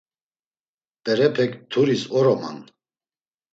Berepek 1.03 1.51
mturis 1.61 2.03
oroman. 2.17 2.57